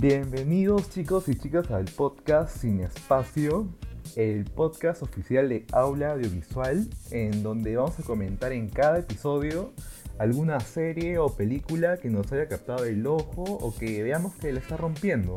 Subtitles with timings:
[0.00, 3.66] Bienvenidos chicos y chicas al podcast Sin Espacio,
[4.14, 9.72] el podcast oficial de Aula Audiovisual, en donde vamos a comentar en cada episodio
[10.20, 14.60] alguna serie o película que nos haya captado el ojo o que veamos que le
[14.60, 15.34] está rompiendo.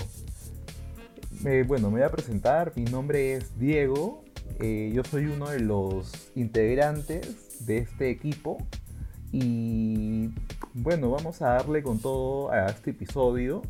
[1.44, 4.24] Eh, bueno, me voy a presentar, mi nombre es Diego,
[4.60, 8.60] eh, yo soy uno de los integrantes de este equipo
[9.32, 10.30] y
[10.76, 13.64] bueno, vamos a darle con todo a este episodio.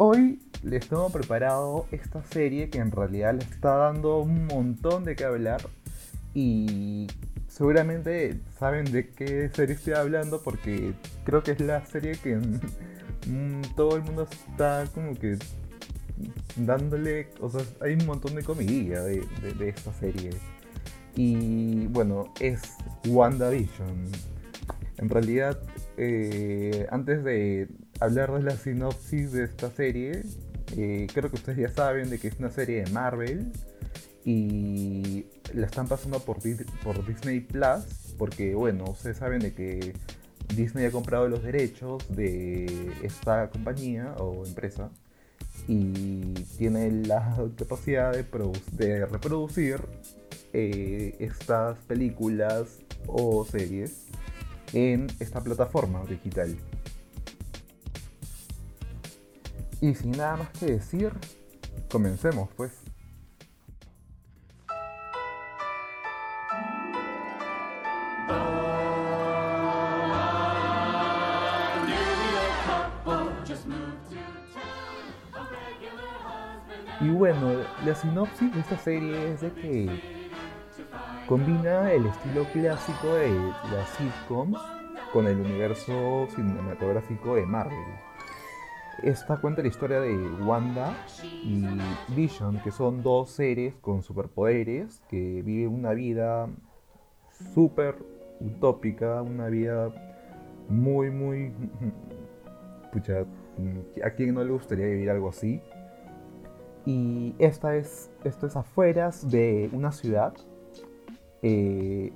[0.00, 5.16] Hoy les tengo preparado esta serie que en realidad le está dando un montón de
[5.16, 5.60] qué hablar
[6.34, 7.08] y
[7.48, 12.38] seguramente saben de qué serie estoy hablando porque creo que es la serie que
[13.76, 15.36] todo el mundo está como que
[16.54, 19.26] dándole, o sea, hay un montón de comidilla de,
[19.66, 20.30] esta serie.
[21.16, 24.12] Y bueno, es WandaVision.
[24.98, 25.58] En realidad,
[25.96, 27.66] eh, antes de
[28.00, 30.22] hablar de la sinopsis de esta serie,
[30.76, 33.52] eh, creo que ustedes ya saben de que es una serie de Marvel
[34.24, 39.94] y la están pasando por, Disney Plus, porque bueno, ustedes saben de que
[40.54, 44.90] Disney ha comprado los derechos de esta compañía o empresa
[45.66, 48.24] y tiene la capacidad de,
[48.72, 49.80] de reproducir
[50.52, 54.06] eh, estas películas o series
[54.72, 56.56] en esta plataforma digital.
[59.80, 61.12] Y sin nada más que decir,
[61.88, 62.72] comencemos pues.
[77.00, 77.52] Y bueno,
[77.84, 80.28] la sinopsis de esta serie es de que
[81.28, 83.30] combina el estilo clásico de
[83.72, 84.58] las sitcoms
[85.12, 88.07] con el universo cinematográfico de Marvel.
[89.02, 90.92] Esta cuenta la historia de Wanda
[91.44, 91.64] y
[92.16, 96.48] Vision, que son dos seres con superpoderes que viven una vida
[97.54, 97.94] súper
[98.40, 99.92] utópica, una vida
[100.68, 101.52] muy, muy...
[102.92, 103.24] Pucha,
[104.02, 105.62] ¿a quién no le gustaría vivir algo así?
[106.84, 110.34] Y esta es, esto es afueras de una ciudad.
[111.42, 112.12] Eh,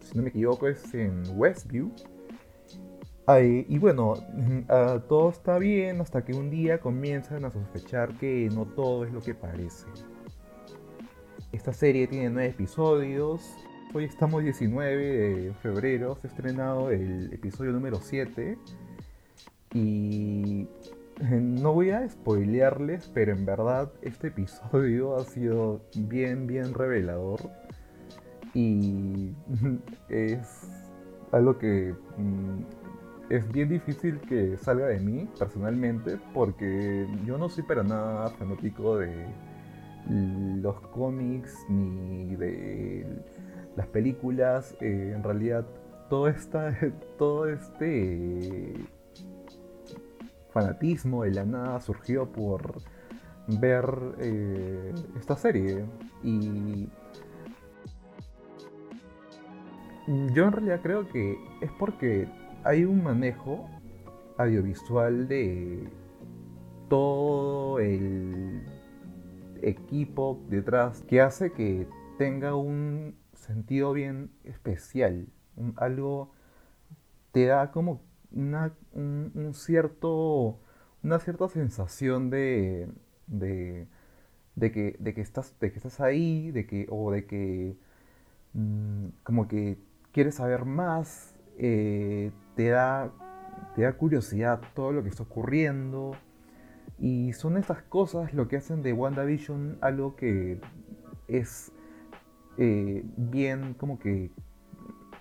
[0.00, 1.90] si no me equivoco, es en Westview.
[3.26, 4.14] Y bueno,
[4.68, 9.12] ah, todo está bien hasta que un día comienzan a sospechar que no todo es
[9.12, 9.86] lo que parece.
[11.52, 13.40] Esta serie tiene nueve episodios.
[13.94, 18.58] Hoy estamos 19 de febrero, se ha estrenado el episodio número 7.
[19.72, 20.66] Y
[21.20, 27.40] no voy a spoilearles, pero en verdad este episodio ha sido bien, bien revelador.
[28.52, 29.32] Y
[30.10, 30.68] es
[31.32, 32.62] algo que mm,
[33.30, 38.98] es bien difícil que salga de mí personalmente, porque yo no soy para nada fanático
[38.98, 39.26] de
[40.08, 43.06] los cómics ni de
[43.76, 44.76] las películas.
[44.80, 45.66] Eh, en realidad,
[46.10, 46.76] todo, esta,
[47.18, 48.74] todo este
[50.50, 52.74] fanatismo de la nada surgió por
[53.48, 53.86] ver
[54.18, 55.84] eh, esta serie.
[56.22, 56.88] Y
[60.06, 62.28] yo en realidad creo que es porque
[62.64, 63.68] hay un manejo
[64.38, 65.86] audiovisual de
[66.88, 68.62] todo el
[69.62, 71.86] equipo detrás que hace que
[72.18, 75.28] tenga un sentido bien especial.
[75.76, 76.32] algo
[77.32, 78.00] te da como
[78.32, 80.58] un, cierto,
[81.02, 82.88] una cierta sensación de,
[83.26, 83.86] de,
[84.56, 87.76] que, de, que estás, de que estás ahí, de que, o de que
[88.54, 89.78] mm, como que
[90.12, 93.10] quieres saber más, eh, te, da,
[93.74, 96.12] te da curiosidad todo lo que está ocurriendo.
[96.98, 100.60] Y son estas cosas lo que hacen de WandaVision algo que
[101.28, 101.72] es
[102.56, 104.30] eh, bien como que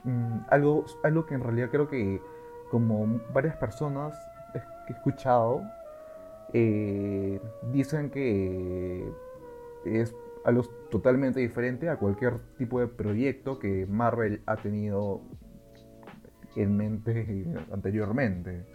[0.03, 2.21] mm, algo, algo que en realidad creo que
[2.69, 4.13] como varias personas
[4.87, 5.61] que he escuchado,
[6.53, 7.39] eh,
[7.71, 9.11] dicen que
[9.85, 10.15] es
[10.45, 15.21] algo totalmente diferente a cualquier tipo de proyecto que Marvel ha tenido
[16.55, 18.65] en mente anteriormente.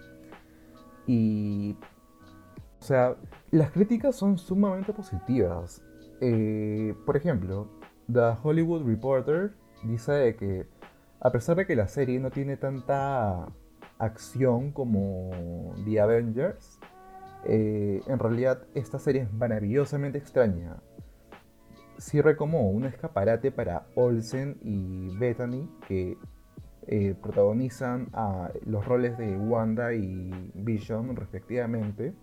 [1.06, 1.76] Y,
[2.80, 3.16] o sea,
[3.50, 5.82] las críticas son sumamente positivas.
[6.20, 7.68] Eh, por ejemplo,
[8.12, 9.52] The Hollywood Reporter
[9.84, 10.66] dice que
[11.20, 13.48] a pesar de que la serie no tiene tanta
[13.98, 16.78] acción como The Avengers,
[17.44, 20.76] eh, en realidad esta serie es maravillosamente extraña.
[21.96, 26.16] Sirve como un escaparate para Olsen y Bethany, que
[26.90, 32.14] eh, protagonizan a los roles de Wanda y Vision respectivamente.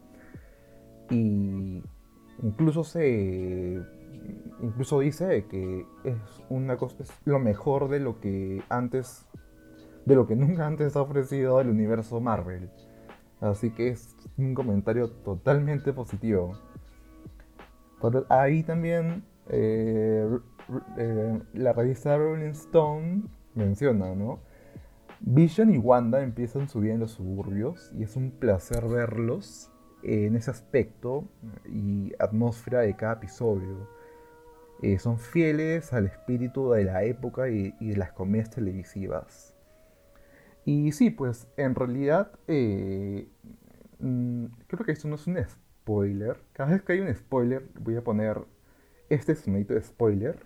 [1.12, 1.84] Y
[2.42, 3.80] incluso se
[4.60, 6.18] incluso dice que es
[6.50, 9.28] una cosa es lo mejor de lo que antes
[10.06, 12.72] de lo que nunca antes ha ofrecido el universo Marvel.
[13.42, 16.58] Así que es un comentario totalmente positivo.
[18.30, 20.28] ahí también eh,
[20.98, 23.24] eh, la revista Rolling Stone
[23.54, 24.40] menciona, ¿no?
[25.22, 29.72] Vision y Wanda empiezan su vida en los suburbios y es un placer verlos
[30.04, 31.28] en ese aspecto
[31.66, 33.90] y atmósfera de cada episodio.
[34.82, 39.56] Eh, son fieles al espíritu de la época y, de las comedias televisivas.
[40.66, 43.28] Y sí, pues en realidad eh,
[44.00, 46.38] mm, creo que esto no es un spoiler.
[46.54, 48.42] Cada vez que hay un spoiler voy a poner
[49.10, 50.46] este sonido de spoiler.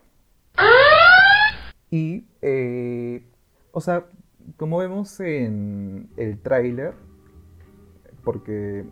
[1.89, 3.25] Y, eh,
[3.71, 4.05] o sea,
[4.57, 6.93] como vemos en el tráiler,
[8.23, 8.85] porque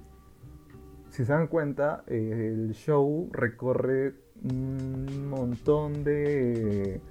[1.10, 4.14] si se dan cuenta, el show recorre
[4.44, 7.02] un montón de...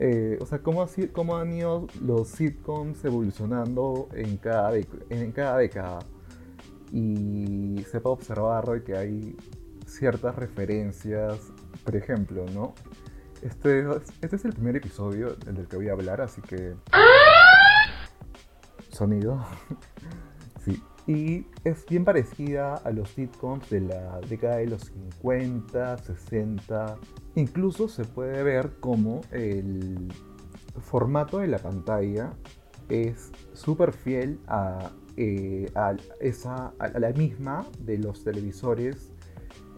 [0.00, 4.72] Eh, o sea, cómo, así, cómo han ido los sitcoms evolucionando en cada,
[5.10, 5.98] en cada década.
[6.92, 9.36] Y se puede observar que hay
[9.86, 11.52] ciertas referencias,
[11.84, 12.74] por ejemplo, ¿no?
[13.42, 13.84] Este,
[14.20, 16.74] este es el primer episodio del que voy a hablar, así que...
[18.98, 19.44] Sonido.
[20.64, 20.82] sí.
[21.06, 26.98] Y es bien parecida a los sitcoms de la década de los 50, 60.
[27.36, 30.12] Incluso se puede ver como el
[30.80, 32.32] formato de la pantalla
[32.88, 35.70] es súper fiel a, eh,
[36.20, 39.12] esa, a, la misma de los televisores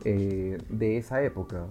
[0.04, 1.66] eh, de esa época.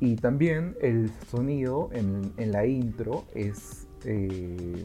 [0.00, 4.84] Y también el sonido en, la intro es, eh,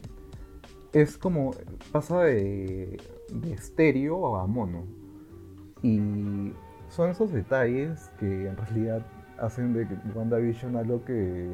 [0.92, 1.52] es como
[1.92, 2.98] pasa de
[3.32, 4.84] de estéreo a mono.
[5.82, 6.52] Y
[6.88, 9.06] son esos detalles que en realidad
[9.38, 11.50] hacen de WandaVision algo que.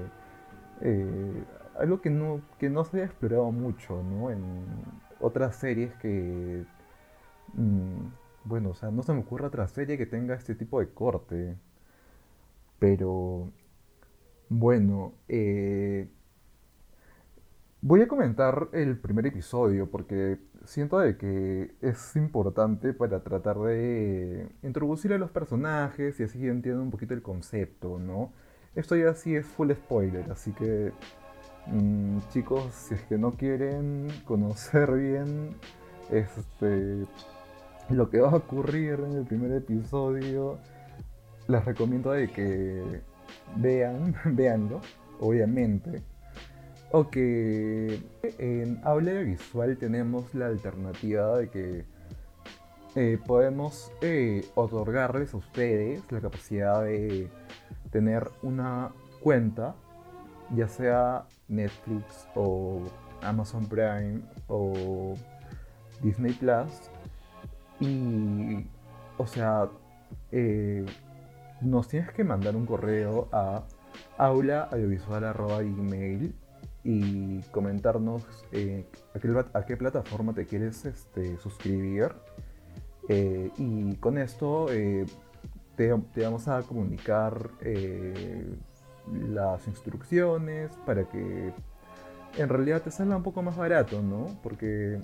[0.80, 1.44] Eh,
[1.78, 4.30] algo que no, que no se haya explorado mucho, ¿no?
[4.30, 4.42] En
[5.20, 6.64] otras series que.
[7.54, 8.06] Mm,
[8.44, 11.56] bueno, o sea, no se me ocurre otra serie que tenga este tipo de corte.
[12.78, 13.50] Pero.
[14.48, 16.08] Bueno, eh,
[17.86, 24.48] voy a comentar el primer episodio porque siento de que es importante para tratar de
[24.62, 28.32] introducir a los personajes y así entiendo un poquito el concepto, ¿no?
[28.74, 30.92] Esto ya sí es full spoiler, así que
[31.66, 35.50] mm, chicos, si es que no quieren conocer bien
[36.10, 37.04] este,
[37.90, 40.58] lo que va a ocurrir en el primer episodio,
[41.48, 42.82] les recomiendo de que
[43.56, 44.80] vean, veanlo,
[45.20, 46.13] obviamente
[46.96, 48.00] o que
[48.38, 51.84] en habla visual tenemos la alternativa de que
[52.94, 57.28] eh, podemos eh, otorgarles a ustedes la capacidad de
[57.90, 59.74] tener una cuenta,
[60.54, 62.82] ya sea Netflix o
[63.22, 65.16] Amazon Prime o
[66.00, 66.92] Disney Plus.
[67.80, 68.68] Y,
[69.18, 69.68] o sea,
[70.30, 70.86] eh,
[71.60, 73.64] nos tienes que mandar un correo a
[74.16, 76.43] aulaaudiovisual.email
[76.84, 78.22] y comentarnos
[78.52, 82.12] eh, a, qué, plataforma te quieres este, suscribir.
[83.08, 85.06] Eh, y con esto eh,
[85.76, 87.50] te, vamos a comunicar
[89.28, 91.52] las instrucciones para que
[92.36, 94.26] en realidad te salga un poco más barato, ¿no?
[94.42, 95.00] Porque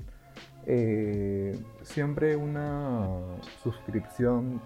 [1.83, 3.19] siempre una
[3.63, 4.61] suscripción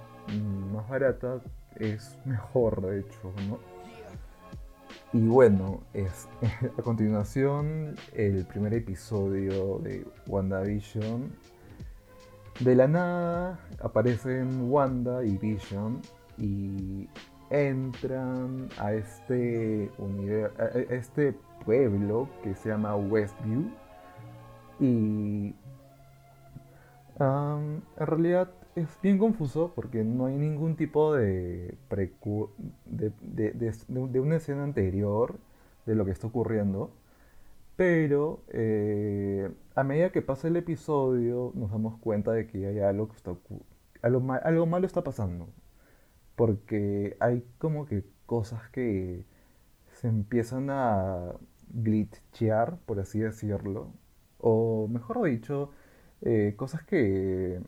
[0.73, 1.41] más barata
[1.77, 3.74] es mejor, de hecho, ¿no?
[5.15, 6.29] Y bueno, es
[6.77, 11.31] a continuación el primer episodio de WandaVision.
[12.59, 16.01] De la nada aparecen Wanda y Vision
[16.37, 17.09] y
[17.51, 19.89] entran a este,
[20.91, 21.33] este
[21.65, 23.71] pueblo que se llama Westview.
[24.81, 25.55] Y
[27.21, 31.77] en realidad es bien confuso porque no hay ningún tipo de,
[32.87, 35.39] de, una escena anterior
[35.87, 36.93] de lo que está ocurriendo.
[37.77, 43.09] Pero eh, a medida que pasa el episodio nos damos cuenta de que hay algo
[43.09, 43.35] que está
[44.03, 45.49] algo, algo malo está pasando.
[46.37, 49.25] Porque hay como que cosas que
[49.93, 51.35] se empiezan a
[51.71, 53.93] glitchear, por así decirlo.
[54.39, 55.71] O mejor dicho,
[56.23, 57.61] eh, cosas que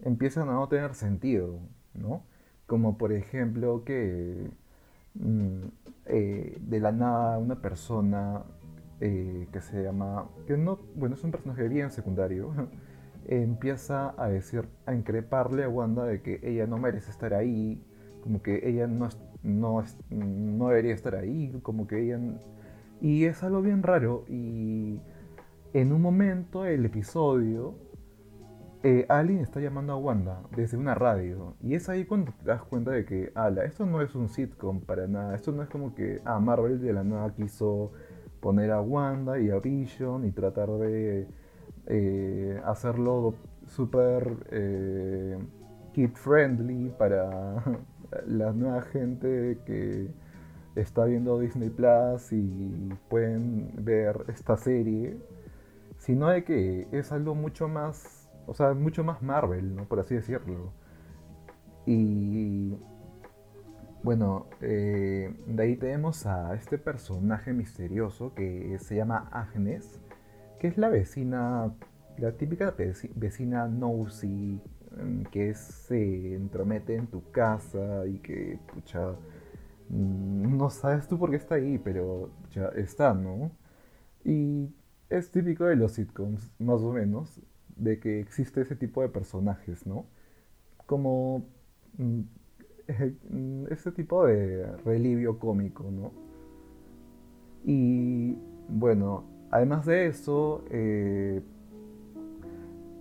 [0.00, 1.60] empiezan a no tener sentido,
[1.94, 2.24] ¿no?
[2.66, 4.50] Como por ejemplo que
[5.14, 5.60] mm,
[6.06, 8.44] eh, de la nada una persona
[9.00, 12.52] eh, que se llama, que no, bueno, es un personaje bien secundario,
[13.28, 17.82] empieza a decir, a increparle a Wanda de que ella no merece estar ahí,
[18.22, 19.08] como que ella no,
[19.42, 22.20] no, no debería estar ahí, como que ella...
[23.00, 24.98] Y es algo bien raro y
[25.74, 27.74] en un momento el episodio,
[28.86, 29.06] eh,
[29.40, 33.04] está llamando a Wanda desde una radio y es ahí cuando te das cuenta de
[33.04, 36.38] que, ala, esto no es un sitcom para nada, esto no es como que, ah,
[36.38, 37.92] Marvel de la nada quiso
[38.40, 41.26] poner a Wanda y a Vision y tratar de
[41.86, 43.34] eh, hacerlo
[43.66, 45.38] súper eh,
[45.92, 47.64] kid friendly para
[48.26, 50.08] la nueva gente que
[50.76, 55.16] está viendo Disney Plus y pueden ver esta serie,
[55.98, 59.84] sino de que es algo mucho más, o sea, mucho más Marvel, ¿no?
[59.84, 60.72] Por así decirlo.
[61.86, 62.76] Y
[64.02, 70.00] bueno, eh, de ahí tenemos a este personaje misterioso que se llama Agnes,
[70.60, 71.74] que es la vecina,
[72.18, 72.74] la típica
[73.16, 74.60] vecina nosy,
[74.96, 79.12] mm, que se entromete en tu casa y que, pucha,
[79.88, 83.50] mm, no sabes tú por qué está ahí, pero ya está, ¿no?
[84.24, 84.72] Y
[85.10, 87.40] es típico de los sitcoms, más o menos,
[87.76, 90.06] de que existe ese tipo de personajes, ¿no?
[90.86, 91.44] Como
[91.98, 92.20] mm,
[93.70, 96.12] ese tipo de relivio cómico, ¿no?
[97.64, 101.42] Y bueno, además de eso, eh,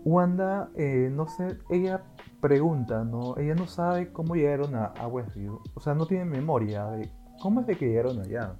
[0.03, 2.03] Wanda, eh, no sé, ella
[2.41, 3.37] pregunta, ¿no?
[3.37, 7.09] Ella no sabe cómo llegaron a, a, Westview, o sea, no tiene memoria de
[7.41, 8.55] cómo es de que llegaron allá.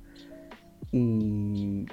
[0.91, 1.85] Y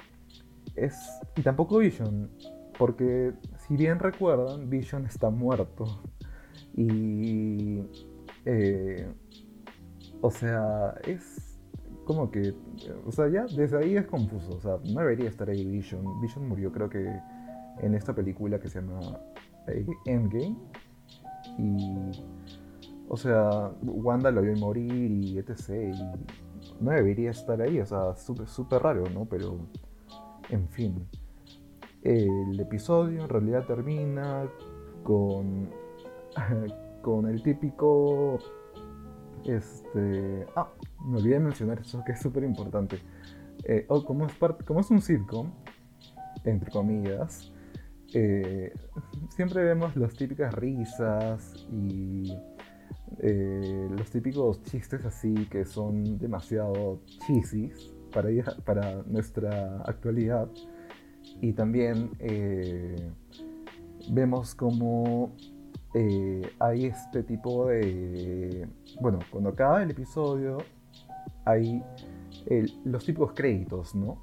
[0.75, 0.95] es
[1.35, 2.29] y tampoco Vision,
[2.77, 3.33] porque
[3.73, 6.03] si bien recuerdan, Vision está muerto.
[6.75, 7.81] Y
[8.45, 9.11] eh,
[10.21, 11.57] o sea, es
[12.05, 12.53] como que,
[13.03, 16.21] o sea, ya desde ahí es confuso, o sea, no debería estar ahí Vision.
[16.21, 17.19] Vision murió creo que
[17.81, 19.19] en esta película que se llama
[19.67, 20.55] eh, Endgame.
[21.57, 22.11] Y,
[23.09, 25.95] o sea, Wanda lo vio morir y etc.
[25.95, 29.25] Y no debería estar ahí, o sea, súper raro, ¿no?
[29.25, 29.57] Pero,
[30.49, 31.07] en fin.
[32.03, 34.45] El episodio en realidad termina
[35.03, 35.69] con,
[37.01, 38.39] con el típico
[39.45, 40.45] este.
[40.55, 40.69] Ah,
[41.05, 42.99] me olvidé de mencionar eso que es súper importante.
[43.63, 44.33] Eh, como, es
[44.65, 45.51] como es un sitcom,
[46.43, 47.53] entre comillas,
[48.13, 48.73] eh,
[49.29, 52.31] siempre vemos las típicas risas y
[53.19, 57.71] eh, los típicos chistes así que son demasiado cheesy
[58.11, 58.29] para,
[58.65, 60.49] para nuestra actualidad.
[61.41, 62.11] Y también
[64.09, 65.31] vemos como
[65.93, 68.67] eh, hay este tipo de...
[68.99, 70.57] Bueno, cuando acaba el episodio
[71.45, 71.83] hay
[72.83, 74.17] los típicos créditos, ¿no?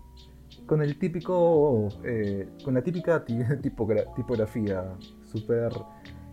[0.66, 1.88] Con el típico...
[2.04, 3.24] Eh, con la típica
[4.14, 4.84] tipografía
[5.24, 5.72] súper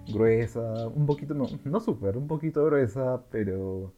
[0.07, 3.93] gruesa, un poquito, no, no súper, un poquito gruesa, pero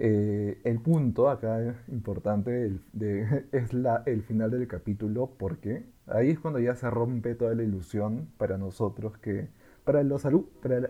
[0.00, 2.72] eh, el punto acá importante
[3.52, 7.64] es la, el final del capítulo porque ahí es cuando ya se rompe toda la
[7.64, 9.48] ilusión para nosotros que
[9.84, 10.22] para los
[10.62, 10.80] para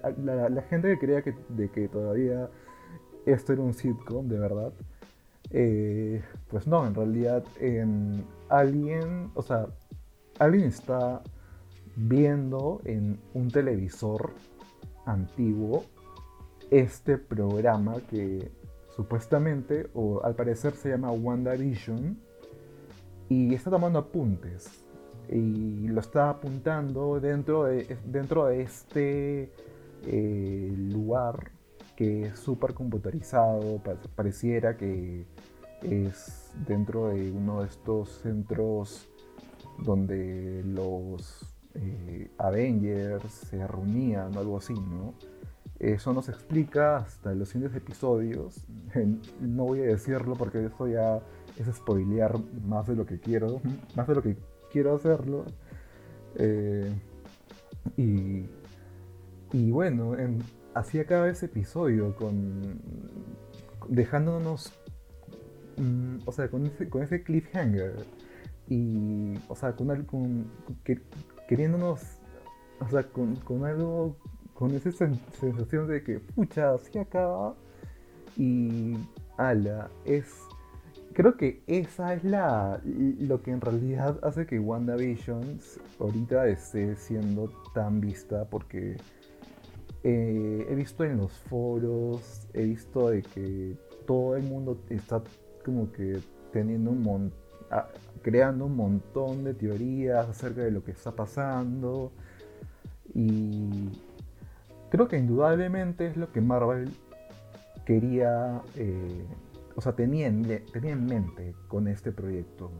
[0.51, 2.51] la, gente que creía que, de que todavía
[3.25, 4.73] esto era un sitcom, de verdad,
[5.51, 7.45] eh, pues no, en realidad
[8.49, 9.67] alguien, o sea,
[10.39, 11.23] alguien está
[11.97, 14.33] viendo en un televisor
[15.07, 15.85] antiguo
[16.71, 18.51] este programa que
[18.99, 22.19] supuestamente o al parecer se llama WandaVision
[23.29, 24.85] y está tomando apuntes
[25.31, 29.53] y lo está apuntando dentro de, dentro de este
[30.05, 31.53] eh, lugar
[31.95, 33.81] que es súper computarizado,
[34.17, 35.27] pareciera que
[35.83, 39.09] es dentro de uno de estos centros
[39.79, 45.15] donde los eh, Avengers se reunían o algo así, ¿no?
[45.79, 48.67] Eso nos explica hasta los siguientes episodios.
[49.41, 51.21] No voy a decirlo porque eso ya
[51.57, 53.61] es spoilear más de lo que quiero,
[53.97, 54.37] más de lo que
[54.73, 55.45] quiero hacerlo.
[56.35, 56.93] Eh,
[57.97, 58.47] y,
[59.53, 60.17] y bueno,
[60.75, 62.81] así acaba ese episodio con
[63.89, 64.73] dejándonos,
[65.77, 68.05] mm, o sea, con ese, con ese cliffhanger
[68.69, 70.51] y, o sea, con, con
[70.85, 71.01] que,
[71.49, 72.03] queriéndonos,
[72.81, 74.17] o sea, con, con algo,
[74.59, 77.55] con esa sensación de que, pucha, así acaba
[78.37, 78.97] y,
[79.37, 80.35] ala, es
[81.13, 85.61] creo que esa es la lo que en realidad hace que WandaVision
[86.01, 88.97] ahorita esté siendo tan vista porque
[90.03, 93.77] eh, he visto en los foros, he visto de que
[94.09, 95.23] todo el mundo está
[95.65, 96.19] como que
[96.53, 97.33] teniendo un
[98.23, 102.11] creando un montón de teorías acerca de lo que está pasando.
[103.15, 103.91] Y
[104.91, 106.91] creo que indudablemente es lo que Marvel
[107.85, 109.25] quería, eh,
[109.75, 110.43] o sea, tenía en,
[110.73, 112.71] tenía en, mente con este proyecto.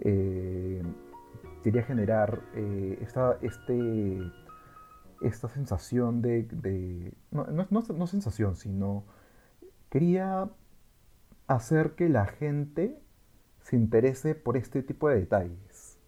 [0.00, 0.82] Eh,
[1.62, 4.20] quería generar eh, esta, este,
[5.22, 7.12] esta sensación de...
[7.30, 9.04] no, no, sensación, sino
[9.90, 10.50] quería
[11.46, 13.00] hacer que la gente
[13.62, 15.98] se interese por este tipo de detalles.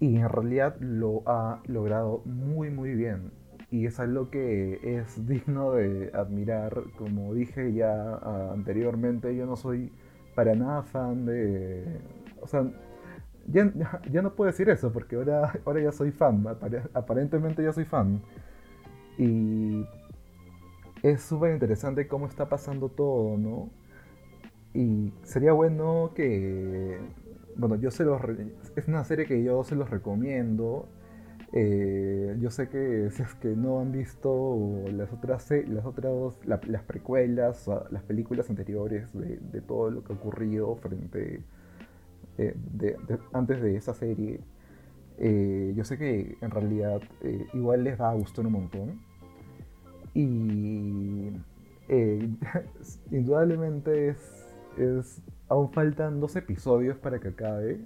[0.00, 3.32] Y en realidad lo ha logrado muy muy bien.
[3.74, 6.84] Y es algo que es digno de admirar.
[6.96, 9.90] Como dije ya ah, anteriormente, yo no soy
[10.36, 11.84] para nada fan de...
[12.40, 12.70] O sea,
[13.48, 13.72] ya,
[14.12, 16.46] ya, no puedo decir eso porque ahora, ahora ya soy fan.
[16.94, 18.22] Aparentemente ya soy fan.
[19.18, 19.84] Y
[21.02, 23.70] es súper interesante cómo está pasando todo, ¿no?
[24.72, 27.00] Y sería bueno que,
[27.56, 28.20] bueno, yo se los,
[28.76, 30.88] es una serie que yo se los recomiendo.
[31.56, 34.58] Eh, yo sé que si es que no han visto
[34.92, 40.74] las otras, las otras, las precuelas, las películas anteriores de, todo lo que ha ocurrido
[40.76, 41.42] frente,
[42.38, 42.56] eh,
[43.32, 44.40] antes de esa serie,
[45.18, 47.00] eh, yo sé que en realidad
[47.52, 49.00] igual les va a gustar un montón.
[50.14, 51.30] Y
[53.10, 54.44] indudablemente es
[54.78, 57.80] es, aún faltan dos episodios para que acabe.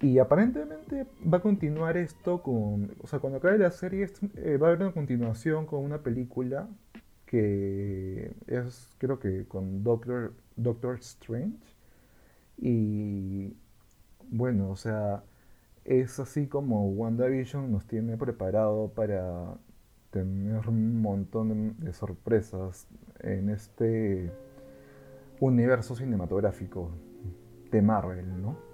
[0.00, 2.94] Y aparentemente va a continuar esto con...
[3.02, 6.68] O sea, cuando acabe la serie eh, va a haber una continuación con una película
[7.26, 11.58] que es creo que con Doctor, Doctor Strange.
[12.56, 13.54] Y
[14.30, 15.24] bueno, o sea,
[15.84, 19.56] es así como WandaVision nos tiene preparado para
[20.10, 22.86] tener un montón de sorpresas
[23.20, 24.30] en este
[25.40, 26.90] universo cinematográfico
[27.70, 28.67] de Marvel, ¿no?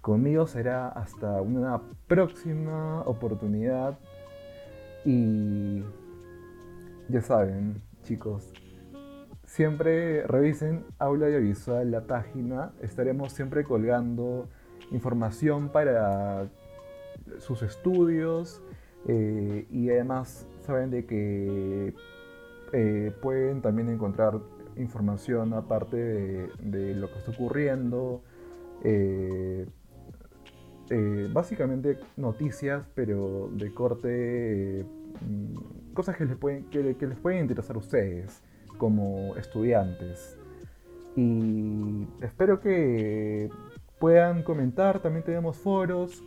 [0.00, 3.96] conmigo será hasta una próxima oportunidad.
[5.04, 5.84] Y
[7.08, 8.52] ya saben chicos,
[9.50, 12.70] siempre revisen Aula Audiovisual, la página.
[12.80, 14.48] Estaremos siempre colgando
[14.92, 16.48] información para
[17.38, 18.62] sus estudios
[19.08, 21.94] eh, y además saben de que
[22.72, 24.38] eh, pueden también encontrar
[24.76, 28.22] información aparte de, lo que está ocurriendo.
[28.84, 29.66] Eh,
[31.32, 34.86] básicamente noticias, pero de corte,
[35.20, 38.42] mm, cosas que les, pueden, que les pueden interesar a ustedes
[38.80, 40.38] como estudiantes.
[41.14, 43.50] Y espero que
[43.98, 46.24] puedan comentar, también tenemos foros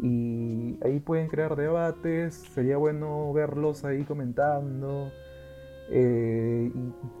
[0.00, 5.12] y ahí pueden crear debates, sería bueno verlos ahí comentando.
[5.90, 6.72] Eh,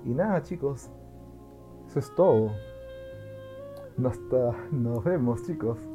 [0.04, 0.90] y, nada chicos,
[1.88, 2.52] eso es todo.
[4.02, 5.89] Hasta nos vemos chicos.